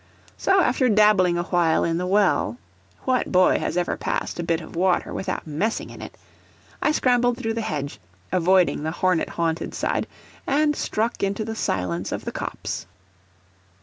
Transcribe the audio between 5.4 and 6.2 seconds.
messing in it?